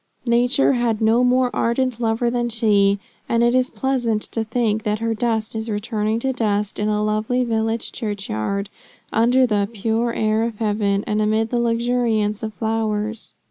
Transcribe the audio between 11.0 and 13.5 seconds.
and amid the luxuriance of flowers."